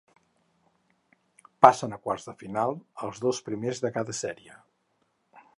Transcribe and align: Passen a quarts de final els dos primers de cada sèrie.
Passen 1.67 1.93
a 1.97 2.01
quarts 2.07 2.27
de 2.31 2.35
final 2.41 2.75
els 3.09 3.23
dos 3.27 3.45
primers 3.51 3.85
de 3.87 3.93
cada 3.99 4.21
sèrie. 4.25 4.59